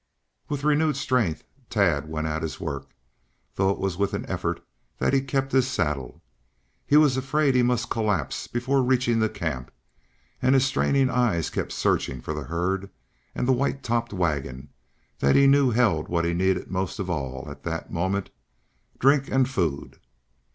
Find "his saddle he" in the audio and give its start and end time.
5.51-6.97